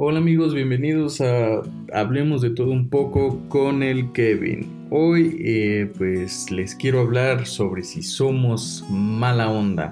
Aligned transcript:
Hola 0.00 0.18
amigos, 0.20 0.54
bienvenidos 0.54 1.20
a 1.20 1.60
Hablemos 1.92 2.40
de 2.40 2.50
todo 2.50 2.70
un 2.70 2.88
poco 2.88 3.40
con 3.48 3.82
el 3.82 4.12
Kevin. 4.12 4.86
Hoy 4.90 5.36
eh, 5.40 5.90
pues 5.98 6.52
les 6.52 6.76
quiero 6.76 7.00
hablar 7.00 7.46
sobre 7.46 7.82
si 7.82 8.04
somos 8.04 8.86
mala 8.88 9.50
onda, 9.50 9.90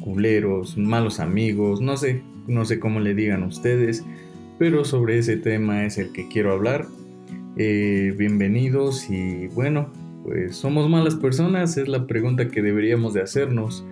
culeros, 0.00 0.78
malos 0.78 1.18
amigos, 1.18 1.80
no 1.80 1.96
sé, 1.96 2.22
no 2.46 2.64
sé 2.64 2.78
cómo 2.78 3.00
le 3.00 3.12
digan 3.16 3.42
ustedes, 3.42 4.04
pero 4.56 4.84
sobre 4.84 5.18
ese 5.18 5.36
tema 5.36 5.84
es 5.84 5.98
el 5.98 6.12
que 6.12 6.28
quiero 6.28 6.52
hablar. 6.52 6.86
Eh, 7.56 8.14
bienvenidos 8.16 9.10
y 9.10 9.48
bueno, 9.48 9.92
pues 10.22 10.54
somos 10.54 10.88
malas 10.88 11.16
personas, 11.16 11.76
es 11.76 11.88
la 11.88 12.06
pregunta 12.06 12.46
que 12.46 12.62
deberíamos 12.62 13.14
de 13.14 13.22
hacernos. 13.22 13.84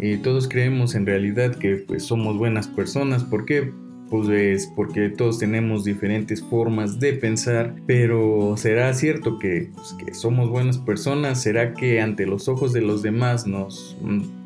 Eh, 0.00 0.20
todos 0.22 0.48
creemos 0.48 0.94
en 0.94 1.06
realidad 1.06 1.54
que 1.54 1.76
pues 1.76 2.04
somos 2.04 2.36
buenas 2.36 2.68
personas, 2.68 3.24
¿por 3.24 3.46
qué? 3.46 3.72
Pues 4.12 4.70
porque 4.76 5.08
todos 5.08 5.38
tenemos 5.38 5.84
diferentes 5.84 6.42
formas 6.42 7.00
de 7.00 7.14
pensar, 7.14 7.74
pero 7.86 8.58
¿será 8.58 8.92
cierto 8.92 9.38
que, 9.38 9.70
pues, 9.74 9.94
que 9.94 10.12
somos 10.12 10.50
buenas 10.50 10.76
personas? 10.76 11.40
¿Será 11.40 11.72
que 11.72 11.98
ante 11.98 12.26
los 12.26 12.46
ojos 12.46 12.74
de 12.74 12.82
los 12.82 13.00
demás 13.00 13.46
nos 13.46 13.96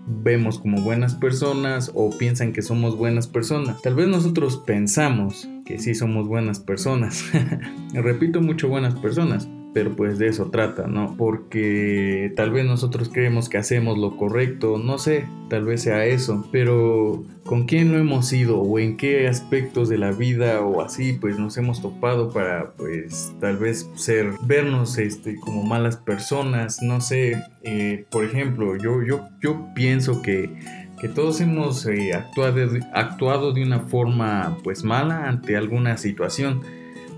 vemos 0.06 0.60
como 0.60 0.82
buenas 0.82 1.16
personas 1.16 1.91
o 1.96 2.16
piensan 2.16 2.52
que 2.52 2.62
somos 2.62 2.96
buenas 2.96 3.27
personas? 3.27 3.82
Tal 3.82 3.96
vez 3.96 4.06
nosotros 4.06 4.56
pensamos 4.64 5.48
que 5.64 5.80
sí 5.80 5.96
somos 5.96 6.28
buenas 6.28 6.60
personas. 6.60 7.24
Repito 7.92 8.41
mucho 8.41 8.69
buenas 8.69 8.94
personas, 8.94 9.48
pero 9.76 9.94
pues 9.94 10.18
de 10.18 10.28
eso 10.28 10.46
trata, 10.46 10.86
¿no? 10.86 11.16
Porque 11.18 12.32
tal 12.34 12.50
vez 12.50 12.64
nosotros 12.64 13.10
creemos 13.12 13.50
que 13.50 13.58
hacemos 13.58 13.98
lo 13.98 14.16
correcto, 14.16 14.78
no 14.78 14.96
sé, 14.96 15.26
tal 15.50 15.66
vez 15.66 15.82
sea 15.82 16.06
eso, 16.06 16.48
pero 16.50 17.22
¿con 17.44 17.66
quién 17.66 17.92
lo 17.92 17.98
hemos 17.98 18.32
ido 18.32 18.58
o 18.58 18.78
en 18.78 18.96
qué 18.96 19.28
aspectos 19.28 19.90
de 19.90 19.98
la 19.98 20.12
vida 20.12 20.62
o 20.62 20.80
así 20.80 21.12
pues 21.12 21.38
nos 21.38 21.58
hemos 21.58 21.82
topado 21.82 22.30
para 22.30 22.72
pues 22.78 23.34
tal 23.38 23.58
vez 23.58 23.86
ser, 23.96 24.30
vernos 24.46 24.96
este, 24.96 25.36
como 25.38 25.62
malas 25.62 25.98
personas, 25.98 26.80
no 26.80 27.02
sé, 27.02 27.36
eh, 27.62 28.06
por 28.11 28.24
ejemplo, 28.24 28.78
yo, 28.78 29.02
yo, 29.02 29.28
yo 29.42 29.66
pienso 29.74 30.22
que 30.22 30.86
que 30.98 31.11
todos 31.11 31.42
hemos 31.42 31.84
eh, 31.84 32.14
actuado, 32.14 32.56
actuado 32.94 33.52
de 33.52 33.62
una 33.62 33.80
forma 33.80 34.56
pues 34.64 34.83
mala 34.84 35.28
ante 35.28 35.55
alguna 35.55 35.98
situación. 35.98 36.62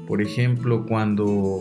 Por 0.08 0.20
ejemplo, 0.20 0.84
cuando 0.84 1.60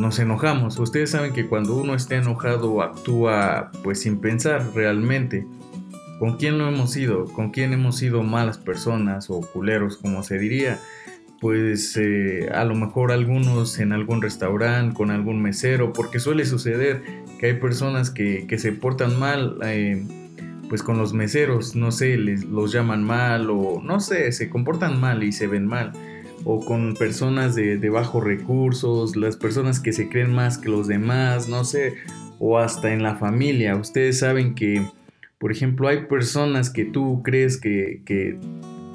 nos 0.00 0.18
enojamos. 0.18 0.78
Ustedes 0.78 1.10
saben 1.10 1.32
que 1.32 1.46
cuando 1.46 1.76
uno 1.76 1.94
está 1.94 2.16
enojado 2.16 2.82
actúa 2.82 3.70
pues 3.84 4.00
sin 4.00 4.18
pensar 4.20 4.66
realmente. 4.74 5.46
¿Con 6.18 6.36
quién 6.36 6.58
lo 6.58 6.68
hemos 6.68 6.92
sido? 6.92 7.26
¿Con 7.26 7.50
quién 7.50 7.72
hemos 7.72 7.96
sido 7.96 8.22
malas 8.22 8.58
personas 8.58 9.30
o 9.30 9.40
culeros 9.40 9.96
como 9.98 10.22
se 10.22 10.38
diría? 10.38 10.78
Pues 11.40 11.96
eh, 11.96 12.50
a 12.52 12.64
lo 12.64 12.74
mejor 12.74 13.12
algunos 13.12 13.78
en 13.78 13.92
algún 13.92 14.20
restaurante, 14.20 14.94
con 14.94 15.10
algún 15.10 15.40
mesero, 15.40 15.92
porque 15.92 16.18
suele 16.18 16.44
suceder 16.44 17.02
que 17.38 17.46
hay 17.46 17.54
personas 17.54 18.10
que, 18.10 18.46
se 18.58 18.72
portan 18.72 19.18
mal. 19.18 19.58
Eh, 19.64 20.02
pues 20.68 20.84
con 20.84 20.98
los 20.98 21.12
meseros, 21.12 21.74
no 21.74 21.90
sé, 21.90 22.16
les, 22.16 22.44
los 22.44 22.70
llaman 22.70 23.02
mal 23.02 23.50
o 23.50 23.82
no 23.82 23.98
sé, 23.98 24.30
se 24.30 24.48
comportan 24.48 25.00
mal 25.00 25.24
y 25.24 25.32
se 25.32 25.48
ven 25.48 25.66
mal 25.66 25.92
o 26.44 26.60
con 26.60 26.94
personas 26.94 27.54
de, 27.54 27.90
bajos 27.90 28.24
recursos, 28.24 29.16
las 29.16 29.36
personas 29.36 29.80
que 29.80 29.92
se 29.92 30.08
creen 30.08 30.30
más 30.30 30.58
que 30.58 30.68
los 30.68 30.86
demás, 30.86 31.48
no 31.48 31.64
sé, 31.64 31.94
o 32.38 32.58
hasta 32.58 32.92
en 32.92 33.02
la 33.02 33.16
familia. 33.16 33.76
Ustedes 33.76 34.18
saben 34.18 34.54
que, 34.54 34.82
por 35.38 35.52
ejemplo, 35.52 35.88
hay 35.88 36.06
personas 36.06 36.70
que 36.70 36.84
tú 36.84 37.22
crees 37.22 37.58
que, 37.58 38.02
que, 38.04 38.38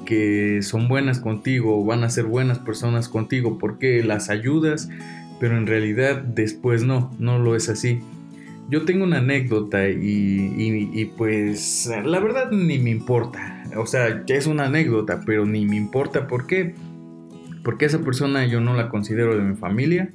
que 0.04 0.60
son 0.62 0.88
buenas 0.88 1.20
contigo 1.20 1.80
o 1.80 1.84
van 1.84 2.04
a 2.04 2.10
ser 2.10 2.24
buenas 2.24 2.58
personas 2.58 3.08
contigo 3.08 3.58
porque 3.58 4.02
las 4.02 4.30
ayudas, 4.30 4.88
pero 5.38 5.56
en 5.56 5.66
realidad 5.66 6.22
después 6.22 6.82
no, 6.82 7.14
no 7.18 7.38
lo 7.38 7.54
es 7.54 7.68
así. 7.68 8.00
Yo 8.68 8.84
tengo 8.84 9.04
una 9.04 9.18
anécdota 9.18 9.88
y, 9.88 10.90
y, 10.92 11.04
pues 11.16 11.88
la 12.04 12.18
verdad 12.18 12.50
ni 12.50 12.78
me 12.78 12.90
importa. 12.90 13.62
O 13.76 13.86
sea, 13.86 14.24
es 14.26 14.48
una 14.48 14.64
anécdota, 14.64 15.22
pero 15.24 15.46
ni 15.46 15.64
me 15.66 15.76
importa. 15.76 16.26
¿Por 16.26 16.48
qué? 16.48 16.74
Porque 17.66 17.86
esa 17.86 17.98
persona 17.98 18.46
yo 18.46 18.60
no 18.60 18.74
la 18.74 18.88
considero 18.88 19.36
de 19.36 19.42
mi 19.42 19.56
familia. 19.56 20.10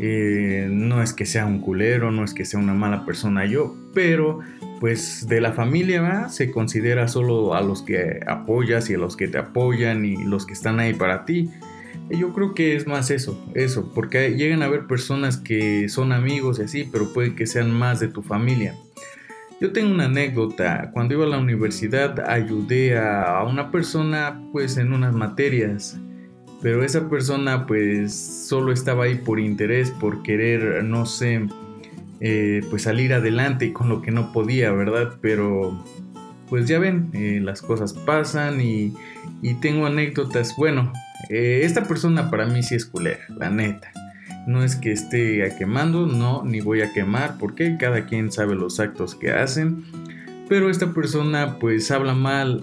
Eh, 0.00 0.66
no 0.70 1.02
es 1.02 1.12
que 1.12 1.26
sea 1.26 1.44
un 1.44 1.60
culero, 1.60 2.10
no 2.10 2.24
es 2.24 2.32
que 2.32 2.46
sea 2.46 2.58
una 2.58 2.72
mala 2.72 3.04
persona 3.04 3.44
yo, 3.44 3.76
pero 3.92 4.38
pues 4.80 5.28
de 5.28 5.42
la 5.42 5.52
familia 5.52 6.30
se 6.30 6.50
considera 6.50 7.06
solo 7.06 7.52
a 7.52 7.60
los 7.60 7.82
que 7.82 8.20
apoyas 8.26 8.88
y 8.88 8.94
a 8.94 8.98
los 8.98 9.14
que 9.14 9.28
te 9.28 9.36
apoyan 9.36 10.06
y 10.06 10.24
los 10.24 10.46
que 10.46 10.54
están 10.54 10.80
ahí 10.80 10.94
para 10.94 11.26
ti. 11.26 11.50
yo 12.08 12.32
creo 12.32 12.54
que 12.54 12.76
es 12.76 12.86
más 12.86 13.10
eso, 13.10 13.38
eso, 13.54 13.92
porque 13.94 14.30
llegan 14.36 14.62
a 14.62 14.64
haber 14.64 14.86
personas 14.86 15.36
que 15.36 15.86
son 15.90 16.12
amigos 16.12 16.60
y 16.60 16.62
así, 16.62 16.88
pero 16.90 17.12
puede 17.12 17.34
que 17.34 17.46
sean 17.46 17.70
más 17.70 18.00
de 18.00 18.08
tu 18.08 18.22
familia. 18.22 18.74
Yo 19.60 19.72
tengo 19.72 19.92
una 19.92 20.06
anécdota. 20.06 20.88
Cuando 20.94 21.12
iba 21.12 21.26
a 21.26 21.28
la 21.28 21.38
universidad 21.38 22.18
ayudé 22.26 22.96
a 22.96 23.44
una 23.46 23.70
persona 23.70 24.40
pues 24.50 24.78
en 24.78 24.94
unas 24.94 25.12
materias 25.12 26.00
pero 26.62 26.84
esa 26.84 27.08
persona 27.08 27.66
pues 27.66 28.14
solo 28.14 28.72
estaba 28.72 29.04
ahí 29.04 29.16
por 29.16 29.40
interés, 29.40 29.90
por 29.90 30.22
querer, 30.22 30.84
no 30.84 31.06
sé, 31.06 31.46
eh, 32.20 32.60
pues 32.68 32.82
salir 32.82 33.14
adelante 33.14 33.72
con 33.72 33.88
lo 33.88 34.02
que 34.02 34.10
no 34.10 34.30
podía, 34.32 34.70
¿verdad? 34.72 35.14
Pero 35.22 35.82
pues 36.50 36.68
ya 36.68 36.78
ven, 36.78 37.10
eh, 37.14 37.40
las 37.42 37.62
cosas 37.62 37.94
pasan 37.94 38.60
y, 38.60 38.94
tengo 39.62 39.86
anécdotas. 39.86 40.54
Bueno, 40.56 40.92
eh, 41.30 41.62
esta 41.64 41.84
persona 41.84 42.30
para 42.30 42.44
mí 42.44 42.62
sí 42.62 42.74
es 42.74 42.84
culera, 42.84 43.20
la 43.38 43.48
neta. 43.48 43.90
No 44.46 44.62
es 44.62 44.76
que 44.76 44.92
esté 44.92 45.54
quemando, 45.58 46.06
no, 46.06 46.42
ni 46.44 46.60
voy 46.60 46.82
a 46.82 46.92
quemar, 46.92 47.36
porque 47.38 47.76
cada 47.78 48.04
quien 48.06 48.30
sabe 48.30 48.54
los 48.54 48.80
actos 48.80 49.14
que 49.14 49.30
hacen. 49.30 49.84
Pero 50.48 50.68
esta 50.68 50.92
persona 50.92 51.58
pues 51.58 51.90
habla 51.90 52.14
mal 52.14 52.62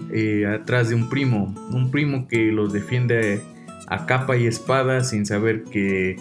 atrás 0.54 0.90
de 0.90 0.94
un 0.94 1.08
primo, 1.08 1.54
un 1.72 1.90
primo 1.90 2.28
que 2.28 2.52
los 2.52 2.72
defiende 2.72 3.40
a 3.88 4.06
capa 4.06 4.36
y 4.36 4.46
espada 4.46 5.02
sin 5.02 5.26
saber 5.26 5.64
que 5.64 6.16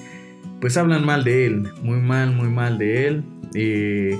pues 0.59 0.77
hablan 0.77 1.05
mal 1.05 1.23
de 1.23 1.45
él, 1.45 1.67
muy 1.83 1.99
mal, 1.99 2.33
muy 2.33 2.49
mal 2.49 2.77
de 2.77 3.07
él. 3.07 3.23
Eh, 3.53 4.19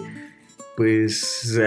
pues 0.76 1.60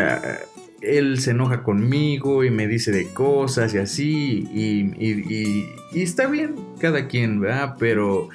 él 0.80 1.18
se 1.18 1.32
enoja 1.32 1.62
conmigo 1.62 2.44
y 2.44 2.50
me 2.50 2.66
dice 2.66 2.92
de 2.92 3.08
cosas 3.08 3.74
y 3.74 3.78
así 3.78 4.48
y, 4.54 5.66
está 5.94 6.26
bien 6.26 6.54
cada 6.80 7.08
quien, 7.08 7.40
¿verdad? 7.40 7.74
Pero 7.78 8.28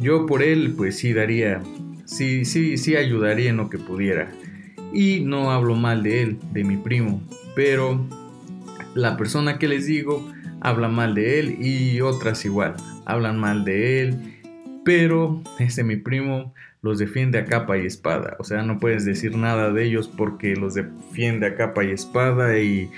yo 0.00 0.26
por 0.26 0.42
él 0.42 0.74
pues 0.76 0.98
sí 0.98 1.12
daría, 1.12 1.62
sí, 2.04 2.44
sí, 2.44 2.78
sí 2.78 2.96
ayudaría 2.96 3.50
en 3.50 3.56
lo 3.56 3.68
que 3.68 3.78
pudiera. 3.78 4.30
Y 4.92 5.20
no 5.20 5.52
hablo 5.52 5.74
mal 5.76 6.02
de 6.02 6.22
él, 6.22 6.38
de 6.52 6.64
mi 6.64 6.76
primo, 6.76 7.22
pero 7.54 8.04
la 8.94 9.16
persona 9.16 9.58
que 9.58 9.68
les 9.68 9.86
digo 9.86 10.32
habla 10.60 10.88
mal 10.88 11.14
de 11.14 11.40
él 11.40 11.56
y 11.60 12.00
otras 12.00 12.44
igual, 12.44 12.74
hablan 13.06 13.38
mal 13.38 13.64
de 13.64 14.02
él, 14.02 14.40
pero 14.84 15.42
este 15.58 15.84
mi 15.84 15.96
primo 15.96 16.54
los 16.82 16.98
defiende 16.98 17.38
a 17.38 17.44
capa 17.44 17.78
y 17.78 17.86
espada, 17.86 18.36
o 18.38 18.44
sea, 18.44 18.62
no 18.62 18.78
puedes 18.78 19.04
decir 19.04 19.36
nada 19.36 19.72
de 19.72 19.84
ellos 19.84 20.08
porque 20.08 20.56
los 20.56 20.74
defiende 20.74 21.46
a 21.46 21.54
capa 21.54 21.84
y 21.84 21.90
espada 21.90 22.58
y, 22.58 22.90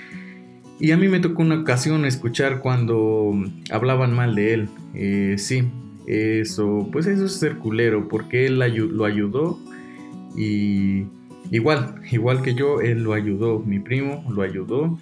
y 0.78 0.93
a 0.93 0.97
mí 0.97 1.09
me 1.09 1.21
tocó 1.21 1.43
una 1.43 1.61
ocasión 1.61 2.05
escuchar 2.05 2.61
cuando 2.61 3.33
hablaban 3.71 4.15
mal 4.15 4.34
de 4.34 4.55
él, 4.55 4.69
eh, 4.94 5.34
sí, 5.39 5.65
eso, 6.06 6.89
pues 6.93 7.06
eso 7.06 7.27
es 7.27 7.33
ser 7.34 7.56
culero, 7.56 8.09
porque 8.09 8.47
él 8.47 8.59
lo 8.59 9.05
ayudó 9.05 9.59
y 10.37 11.05
igual, 11.50 11.97
igual 12.11 12.43
que 12.43 12.55
yo, 12.55 12.81
él 12.81 13.03
lo 13.03 13.15
ayudó, 13.15 13.59
mi 13.61 13.79
primo 13.79 14.25
lo 14.31 14.43
ayudó 14.43 14.99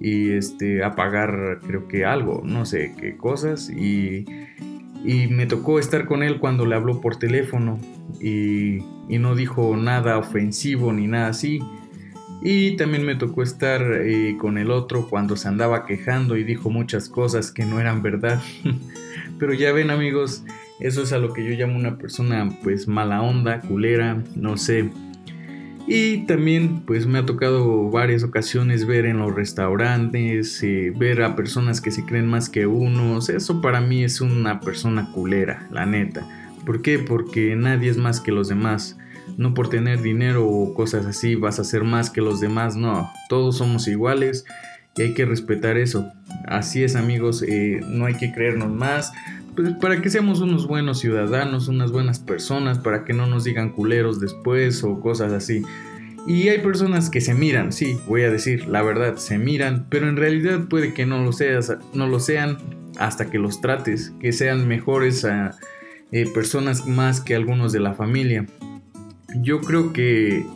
y 0.00 0.32
este, 0.32 0.82
a 0.82 0.96
pagar 0.96 1.60
creo 1.66 1.86
que 1.86 2.04
algo, 2.04 2.42
no 2.44 2.64
sé 2.64 2.94
qué 2.98 3.16
cosas 3.16 3.68
y, 3.68 4.24
y 5.04 5.28
me 5.28 5.46
tocó 5.46 5.78
estar 5.78 6.06
con 6.06 6.22
él 6.22 6.38
cuando 6.40 6.64
le 6.64 6.74
habló 6.74 7.00
por 7.02 7.16
teléfono 7.16 7.78
y, 8.18 8.78
y, 9.08 9.18
no 9.18 9.34
dijo 9.34 9.76
nada 9.76 10.18
ofensivo 10.18 10.92
ni 10.92 11.06
nada 11.06 11.28
así. 11.28 11.60
Y 12.42 12.76
también 12.76 13.04
me 13.04 13.16
tocó 13.16 13.42
estar 13.42 13.82
eh, 13.82 14.36
con 14.38 14.56
el 14.56 14.70
otro 14.70 15.08
cuando 15.08 15.36
se 15.36 15.46
andaba 15.46 15.84
quejando 15.84 16.38
y 16.38 16.44
dijo 16.44 16.70
muchas 16.70 17.10
cosas 17.10 17.52
que 17.52 17.66
no 17.66 17.80
eran 17.80 18.02
verdad. 18.02 18.40
Pero 19.38 19.52
ya 19.52 19.72
ven 19.72 19.90
amigos, 19.90 20.42
eso 20.80 21.02
es 21.02 21.12
a 21.12 21.18
lo 21.18 21.34
que 21.34 21.44
yo 21.44 21.50
llamo 21.50 21.78
una 21.78 21.98
persona 21.98 22.48
pues 22.62 22.88
mala 22.88 23.20
onda, 23.20 23.60
culera, 23.60 24.22
no 24.36 24.56
sé 24.56 24.90
y 25.92 26.18
también 26.18 26.82
pues 26.86 27.08
me 27.08 27.18
ha 27.18 27.26
tocado 27.26 27.90
varias 27.90 28.22
ocasiones 28.22 28.86
ver 28.86 29.06
en 29.06 29.18
los 29.18 29.34
restaurantes, 29.34 30.62
eh, 30.62 30.92
ver 30.96 31.20
a 31.20 31.34
personas 31.34 31.80
que 31.80 31.90
se 31.90 32.04
creen 32.04 32.28
más 32.28 32.48
que 32.48 32.68
unos. 32.68 33.28
Eso 33.28 33.60
para 33.60 33.80
mí 33.80 34.04
es 34.04 34.20
una 34.20 34.60
persona 34.60 35.10
culera, 35.12 35.66
la 35.72 35.86
neta. 35.86 36.24
¿Por 36.64 36.80
qué? 36.80 37.00
Porque 37.00 37.56
nadie 37.56 37.90
es 37.90 37.96
más 37.96 38.20
que 38.20 38.30
los 38.30 38.46
demás. 38.46 38.98
No 39.36 39.52
por 39.52 39.68
tener 39.68 40.00
dinero 40.00 40.46
o 40.46 40.74
cosas 40.74 41.06
así 41.06 41.34
vas 41.34 41.58
a 41.58 41.64
ser 41.64 41.82
más 41.82 42.08
que 42.08 42.20
los 42.20 42.38
demás. 42.38 42.76
No, 42.76 43.10
todos 43.28 43.58
somos 43.58 43.88
iguales 43.88 44.44
y 44.96 45.02
hay 45.02 45.14
que 45.14 45.24
respetar 45.24 45.76
eso. 45.76 46.06
Así 46.46 46.84
es 46.84 46.94
amigos, 46.94 47.42
eh, 47.42 47.80
no 47.88 48.06
hay 48.06 48.14
que 48.14 48.32
creernos 48.32 48.70
más. 48.70 49.12
Pues 49.60 49.74
para 49.74 50.00
que 50.00 50.08
seamos 50.08 50.40
unos 50.40 50.66
buenos 50.66 51.00
ciudadanos, 51.00 51.68
unas 51.68 51.92
buenas 51.92 52.18
personas, 52.18 52.78
para 52.78 53.04
que 53.04 53.12
no 53.12 53.26
nos 53.26 53.44
digan 53.44 53.72
culeros 53.72 54.18
después 54.18 54.82
o 54.84 55.00
cosas 55.00 55.32
así. 55.32 55.62
Y 56.26 56.48
hay 56.48 56.60
personas 56.60 57.10
que 57.10 57.20
se 57.20 57.34
miran, 57.34 57.70
sí, 57.70 57.98
voy 58.06 58.22
a 58.22 58.30
decir, 58.30 58.68
la 58.68 58.82
verdad, 58.82 59.16
se 59.16 59.36
miran, 59.36 59.86
pero 59.90 60.08
en 60.08 60.16
realidad 60.16 60.66
puede 60.68 60.94
que 60.94 61.04
no 61.04 61.22
lo, 61.22 61.32
seas, 61.32 61.76
no 61.92 62.06
lo 62.06 62.20
sean 62.20 62.56
hasta 62.98 63.28
que 63.30 63.38
los 63.38 63.60
trates, 63.60 64.12
que 64.18 64.32
sean 64.32 64.66
mejores 64.66 65.26
a 65.26 65.56
eh, 66.10 66.26
personas 66.32 66.86
más 66.86 67.20
que 67.20 67.34
algunos 67.34 67.72
de 67.72 67.80
la 67.80 67.92
familia. 67.92 68.46
Yo 69.42 69.60
creo 69.60 69.92
que, 69.92 70.46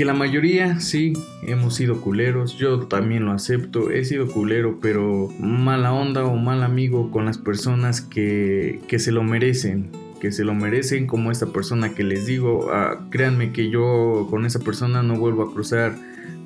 que 0.00 0.06
la 0.06 0.14
mayoría 0.14 0.80
sí 0.80 1.12
hemos 1.42 1.74
sido 1.74 2.00
culeros, 2.00 2.56
yo 2.56 2.86
también 2.86 3.26
lo 3.26 3.32
acepto, 3.32 3.90
he 3.90 4.02
sido 4.06 4.28
culero, 4.28 4.78
pero 4.80 5.28
mala 5.38 5.92
onda 5.92 6.24
o 6.24 6.36
mal 6.36 6.62
amigo 6.62 7.10
con 7.10 7.26
las 7.26 7.36
personas 7.36 8.00
que, 8.00 8.80
que 8.88 8.98
se 8.98 9.12
lo 9.12 9.22
merecen, 9.22 9.90
que 10.18 10.32
se 10.32 10.42
lo 10.42 10.54
merecen, 10.54 11.06
como 11.06 11.30
esta 11.30 11.52
persona 11.52 11.92
que 11.92 12.02
les 12.02 12.24
digo, 12.24 12.70
ah, 12.72 13.08
créanme 13.10 13.52
que 13.52 13.68
yo 13.68 14.26
con 14.30 14.46
esa 14.46 14.60
persona 14.60 15.02
no 15.02 15.16
vuelvo 15.16 15.42
a 15.42 15.52
cruzar 15.52 15.94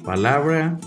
palabra, 0.05 0.81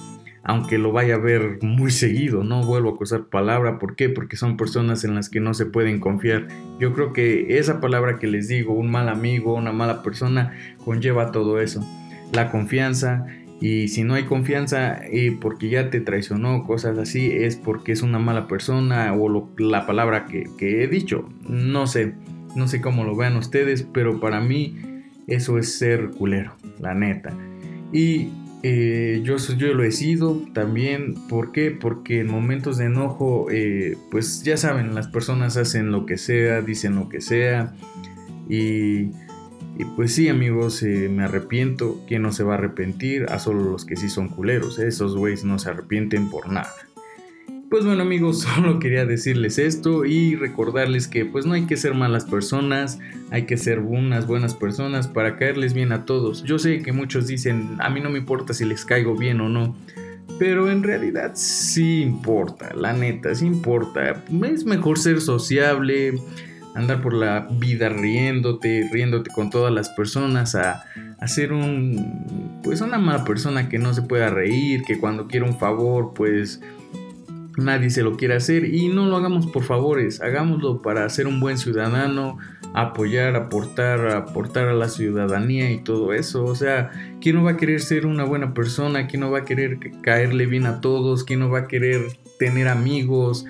aunque 0.43 0.77
lo 0.77 0.91
vaya 0.91 1.15
a 1.15 1.19
ver 1.19 1.59
muy 1.61 1.91
seguido, 1.91 2.43
no 2.43 2.65
vuelvo 2.65 2.89
a 2.89 2.97
cruzar 2.97 3.27
palabra, 3.27 3.79
¿por 3.79 3.95
qué? 3.95 4.09
Porque 4.09 4.35
son 4.35 4.57
personas 4.57 5.05
en 5.05 5.15
las 5.15 5.29
que 5.29 5.39
no 5.39 5.53
se 5.53 5.67
pueden 5.67 6.01
confiar. 6.01 6.49
Yo 6.81 6.91
creo 6.91 7.13
que 7.13 7.59
esa 7.59 7.79
palabra 7.79 8.19
que 8.19 8.27
les 8.27 8.49
digo, 8.49 8.73
un 8.73 8.91
mal 8.91 9.07
amigo, 9.07 9.53
una 9.53 9.71
mala 9.71 10.03
persona, 10.03 10.51
conlleva 10.83 11.31
todo 11.31 11.61
eso. 11.61 11.81
La 12.33 12.51
confianza, 12.51 13.25
y 13.59 13.87
si 13.87 14.03
no 14.03 14.13
hay 14.13 14.25
confianza 14.25 14.99
eh, 15.03 15.35
porque 15.39 15.69
ya 15.69 15.89
te 15.89 15.99
traicionó, 15.99 16.63
cosas 16.63 16.97
así, 16.97 17.31
es 17.31 17.55
porque 17.55 17.91
es 17.91 18.03
una 18.03 18.19
mala 18.19 18.47
persona 18.47 19.13
o 19.13 19.49
la 19.57 19.87
palabra 19.87 20.25
que, 20.25 20.47
he 20.59 20.87
dicho. 20.87 21.27
No 21.47 21.87
sé. 21.87 22.13
No 22.55 22.67
sé 22.67 22.81
cómo 22.81 23.03
lo 23.03 23.15
vean 23.15 23.35
ustedes, 23.35 23.83
pero 23.83 24.19
para 24.19 24.41
mí 24.41 24.77
eso 25.27 25.57
es 25.57 25.77
ser 25.77 26.11
culero, 26.11 26.55
la 26.79 26.93
neta. 26.93 27.33
Y 27.91 28.29
eh, 28.63 29.21
yo, 29.23 29.37
yo 29.37 29.73
lo 29.73 29.83
he 29.83 29.91
sido 29.91 30.41
también. 30.53 31.15
¿Por 31.27 31.51
qué? 31.51 31.71
Porque 31.71 32.21
en 32.21 32.27
momentos 32.27 32.77
de 32.77 32.85
enojo, 32.85 33.47
eh, 33.51 33.97
pues 34.11 34.43
ya 34.43 34.57
saben, 34.57 34.93
las 34.95 35.07
personas 35.07 35.57
hacen 35.57 35.91
lo 35.91 36.05
que 36.05 36.17
sea, 36.17 36.61
dicen 36.61 36.95
lo 36.95 37.09
que 37.09 37.21
sea. 37.21 37.73
Y, 38.49 39.11
pues 39.85 40.13
sí, 40.13 40.29
amigos, 40.29 40.81
eh, 40.83 41.09
me 41.09 41.23
arrepiento. 41.23 42.01
¿Quién 42.07 42.23
no 42.23 42.31
se 42.31 42.43
va 42.43 42.55
a 42.55 42.57
arrepentir? 42.57 43.25
A 43.29 43.39
solo 43.39 43.63
los 43.63 43.85
que 43.85 43.95
sí 43.95 44.09
son 44.09 44.29
culeros. 44.29 44.79
Esos 44.79 45.15
güeyes 45.15 45.43
no 45.43 45.59
se 45.59 45.69
arrepienten 45.69 46.29
por 46.29 46.49
nada. 46.49 46.73
Pues 47.69 47.83
bueno 47.83 48.01
amigos, 48.01 48.39
solo 48.55 48.79
quería 48.79 49.05
decirles 49.05 49.57
esto 49.57 50.05
y 50.05 50.35
recordarles 50.35 51.07
que 51.07 51.25
pues 51.25 51.45
no 51.45 51.53
hay 51.53 51.65
que 51.65 51.75
ser 51.75 51.93
malas 51.95 52.23
personas, 52.23 52.99
hay 53.29 53.45
que 53.45 53.57
ser 53.57 53.79
unas 53.79 54.25
buenas 54.25 54.55
personas 54.55 55.09
para 55.09 55.35
caerles 55.35 55.73
bien 55.73 55.91
a 55.91 56.05
todos. 56.05 56.43
Yo 56.43 56.59
sé 56.59 56.81
que 56.81 56.93
muchos 56.93 57.27
dicen, 57.27 57.75
a 57.79 57.89
mí 57.89 57.99
no 57.99 58.09
me 58.09 58.19
importa 58.19 58.53
si 58.53 58.63
les 58.63 58.85
caigo 58.85 59.17
bien 59.17 59.41
o 59.41 59.49
no, 59.49 59.75
pero 60.39 60.71
en 60.71 60.81
realidad 60.81 61.31
sí 61.35 62.01
importa, 62.03 62.73
la 62.73 62.93
neta, 62.93 63.35
sí 63.35 63.45
importa. 63.45 64.23
Es 64.49 64.63
mejor 64.63 64.97
ser 64.97 65.19
sociable, 65.19 66.13
andar 66.77 67.01
por 67.01 67.13
la 67.13 67.47
vida 67.49 67.89
riéndote, 67.89 68.87
riéndote 68.91 69.31
con 69.31 69.49
todas 69.49 69.73
las 69.73 69.89
personas, 69.89 70.53
a, 70.53 70.83
a 71.19 71.27
ser 71.27 71.51
un, 71.51 72.61
pues 72.63 72.81
una 72.81 72.99
mala 72.99 73.25
persona 73.25 73.67
que 73.67 73.79
no 73.79 73.93
se 73.93 74.03
pueda 74.03 74.29
reír, 74.29 74.83
que 74.85 74.99
cuando 74.99 75.27
quiera 75.27 75.47
un 75.47 75.57
favor, 75.57 76.13
pues 76.13 76.61
nadie 77.57 77.89
se 77.89 78.03
lo 78.03 78.15
quiere 78.15 78.35
hacer 78.35 78.65
y 78.65 78.89
no 78.89 79.07
lo 79.07 79.17
hagamos 79.17 79.47
por 79.47 79.63
favores, 79.63 80.21
hagámoslo 80.21 80.83
para 80.83 81.09
ser 81.09 81.25
un 81.25 81.39
buen 81.39 81.57
ciudadano, 81.57 82.37
apoyar, 82.75 83.35
aportar, 83.35 84.07
aportar 84.09 84.67
a 84.67 84.73
la 84.73 84.87
ciudadanía 84.87 85.71
y 85.71 85.79
todo 85.79 86.13
eso. 86.13 86.45
O 86.45 86.53
sea, 86.53 86.91
¿quién 87.19 87.35
no 87.35 87.43
va 87.43 87.51
a 87.51 87.57
querer 87.57 87.81
ser 87.81 88.05
una 88.05 88.23
buena 88.23 88.53
persona? 88.53 89.07
¿Quién 89.07 89.21
no 89.21 89.31
va 89.31 89.39
a 89.39 89.45
querer 89.45 89.79
caerle 90.01 90.45
bien 90.45 90.67
a 90.67 90.79
todos? 90.79 91.23
¿Quién 91.23 91.39
no 91.39 91.49
va 91.49 91.59
a 91.59 91.67
querer 91.67 92.01
tener 92.37 92.67
amigos? 92.67 93.45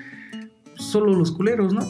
Solo 0.76 1.14
los 1.14 1.30
culeros, 1.30 1.74
¿no? 1.74 1.82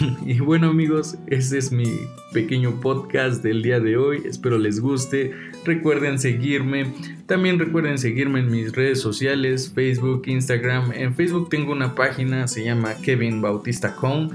y 0.26 0.40
bueno 0.40 0.68
amigos, 0.68 1.18
ese 1.26 1.58
es 1.58 1.72
mi 1.72 2.00
pequeño 2.32 2.80
podcast 2.80 3.42
del 3.42 3.62
día 3.62 3.80
de 3.80 3.96
hoy. 3.96 4.22
Espero 4.24 4.58
les 4.58 4.80
guste. 4.80 5.32
Recuerden 5.64 6.18
seguirme. 6.18 6.92
También 7.26 7.58
recuerden 7.58 7.98
seguirme 7.98 8.40
en 8.40 8.50
mis 8.50 8.72
redes 8.72 9.00
sociales, 9.00 9.72
Facebook, 9.74 10.22
Instagram. 10.26 10.92
En 10.92 11.14
Facebook 11.14 11.48
tengo 11.50 11.72
una 11.72 11.94
página, 11.94 12.48
se 12.48 12.64
llama 12.64 12.94
Kevin 13.02 13.40
Bautista 13.40 13.94
Com. 13.94 14.30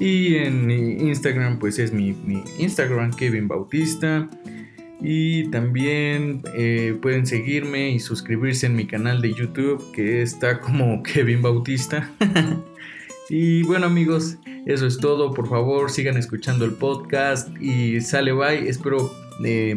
Y 0.00 0.36
en 0.36 0.70
Instagram, 0.70 1.58
pues 1.58 1.78
es 1.78 1.92
mi, 1.92 2.16
Instagram, 2.58 3.12
Kevin 3.14 3.46
Bautista. 3.46 4.28
Y 5.00 5.50
también 5.50 6.42
eh, 6.54 6.96
pueden 7.00 7.26
seguirme 7.26 7.90
y 7.90 8.00
suscribirse 8.00 8.66
en 8.66 8.74
mi 8.74 8.86
canal 8.86 9.20
de 9.20 9.34
YouTube, 9.34 9.92
que 9.92 10.22
está 10.22 10.60
como 10.60 11.02
Kevin 11.14 11.42
Bautista. 11.42 12.10
y 13.28 13.62
bueno 13.62 13.86
amigos, 13.86 14.38
eso 14.66 14.86
es 14.86 14.98
todo. 14.98 15.32
Por 15.32 15.48
favor, 15.48 15.90
sigan 15.90 16.16
escuchando 16.16 16.64
el 16.64 16.72
podcast 16.72 17.48
y 17.60 18.00
sale 18.00 18.32
bye. 18.32 18.68
Espero 18.68 19.10
eh, 19.44 19.76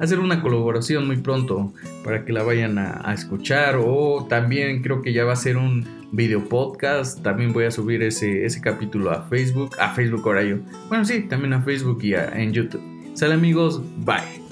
hacer 0.00 0.18
una 0.18 0.42
colaboración 0.42 1.06
muy 1.06 1.16
pronto 1.16 1.72
para 2.04 2.24
que 2.24 2.32
la 2.32 2.42
vayan 2.42 2.78
a, 2.78 3.12
escuchar. 3.12 3.76
O 3.78 4.26
también 4.28 4.82
creo 4.82 5.02
que 5.02 5.12
ya 5.12 5.24
va 5.24 5.32
a 5.32 5.36
ser 5.36 5.56
un 5.56 5.86
video 6.12 6.44
podcast. 6.48 7.22
También 7.22 7.52
voy 7.52 7.64
a 7.64 7.70
subir 7.70 8.02
ese, 8.02 8.44
ese 8.44 8.60
capítulo 8.60 9.10
a 9.10 9.22
Facebook. 9.22 9.70
A 9.78 9.94
Facebook 9.94 10.22
ahora 10.24 10.42
yo. 10.42 10.58
Bueno, 10.88 11.04
sí, 11.04 11.20
también 11.22 11.52
a 11.52 11.62
Facebook 11.62 11.98
y 12.02 12.14
en 12.14 12.52
YouTube. 12.52 12.82
Sale 13.14 13.34
amigos, 13.34 13.82
bye. 14.04 14.45